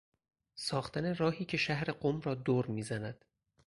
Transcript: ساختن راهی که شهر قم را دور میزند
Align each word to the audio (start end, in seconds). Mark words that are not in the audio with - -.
ساختن 0.55 1.15
راهی 1.15 1.45
که 1.45 1.57
شهر 1.57 1.91
قم 1.91 2.21
را 2.21 2.35
دور 2.35 2.65
میزند 2.65 3.25